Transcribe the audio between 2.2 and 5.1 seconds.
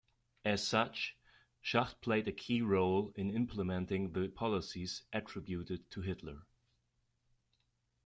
a key role in implementing the policies